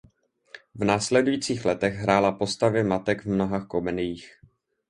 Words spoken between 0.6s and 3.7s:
V následujících letech hrála postavy matek v mnoha